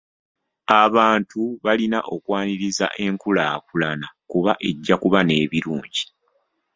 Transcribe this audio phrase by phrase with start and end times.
[0.83, 6.05] Abantu balina okwaniriza enkulaakulana kuba ejja n'ebirungi.